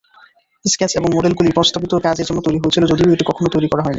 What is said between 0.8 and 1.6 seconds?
এবং মডেলগুলি